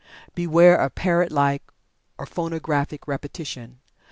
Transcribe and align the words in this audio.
Beware 0.33 0.77
of 0.77 0.95
parrot 0.95 1.31
like 1.31 1.61
or 2.17 2.25
phonographic 2.25 3.07
repetition. 3.07 3.81